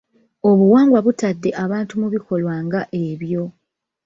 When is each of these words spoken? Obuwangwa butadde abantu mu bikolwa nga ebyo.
Obuwangwa 0.49 0.99
butadde 1.05 1.49
abantu 1.63 1.93
mu 2.01 2.07
bikolwa 2.15 2.53
nga 2.65 2.81
ebyo. 3.05 3.43